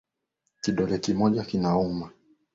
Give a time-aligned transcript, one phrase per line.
[0.61, 2.11] Kidole kimoja kinauma.